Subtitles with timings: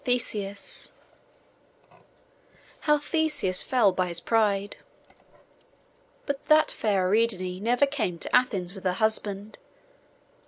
[0.03, 0.89] PART IV
[2.79, 4.77] HOW THESEUS FELL BY HIS PRIDE
[6.25, 9.59] But that fair Ariadne never came to Athens with her husband.